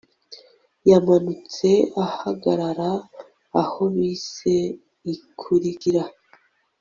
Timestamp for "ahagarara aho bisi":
2.05-4.55